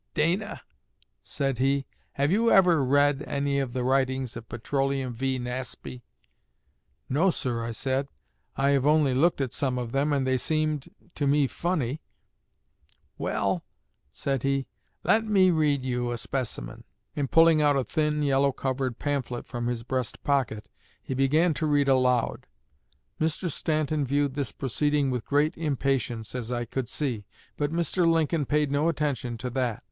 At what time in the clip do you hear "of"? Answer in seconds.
3.59-3.71, 4.35-4.49, 9.77-9.91